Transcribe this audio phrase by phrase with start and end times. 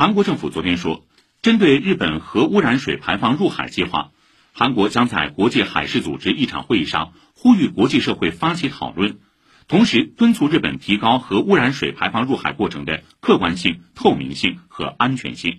[0.00, 1.04] 韩国政府昨天说
[1.42, 4.12] 针对日本核污染水排放入海计划
[4.54, 9.18] 韩国将在国际海事组织一场会议上呼吁国际社会发起讨论
[9.68, 15.58] 同时敦促日本提高核污染水排放入海过程的客观性透明性和安全性。